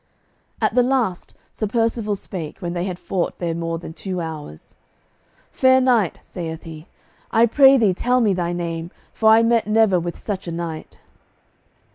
At 0.59 0.73
the 0.73 0.81
last 0.81 1.35
Sir 1.53 1.67
Percivale 1.67 2.15
spake, 2.15 2.57
when 2.57 2.73
they 2.73 2.85
had 2.85 2.97
fought 2.97 3.37
there 3.37 3.53
more 3.53 3.77
than 3.77 3.93
two 3.93 4.19
hours: 4.19 4.75
"Fair 5.51 5.79
knight," 5.79 6.17
saith 6.23 6.63
he, 6.63 6.87
"I 7.29 7.45
pray 7.45 7.77
thee 7.77 7.93
tell 7.93 8.19
me 8.19 8.33
thy 8.33 8.51
name, 8.51 8.89
for 9.13 9.29
I 9.29 9.43
met 9.43 9.67
never 9.67 9.99
with 9.99 10.17
such 10.17 10.47
a 10.47 10.51
knight." 10.51 11.01